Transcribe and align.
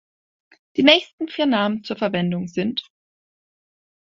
Die 0.77 0.81
nächsten 0.81 1.27
vier 1.27 1.45
Namen 1.45 1.83
zur 1.83 1.95
Verwendung 1.95 2.47
sind. 2.47 2.89